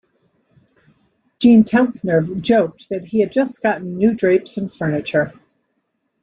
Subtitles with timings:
[1.37, 5.31] Gene Telpner joked that he had just gotten new drapes and furniture.